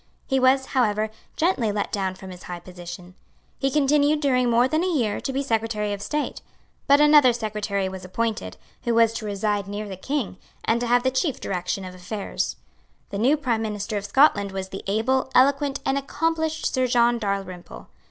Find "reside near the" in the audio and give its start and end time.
9.27-9.95